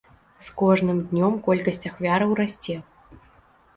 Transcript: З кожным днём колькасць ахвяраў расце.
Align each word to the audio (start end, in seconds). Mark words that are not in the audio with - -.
З 0.45 0.53
кожным 0.61 0.97
днём 1.11 1.37
колькасць 1.49 1.85
ахвяраў 1.91 2.35
расце. 2.43 2.81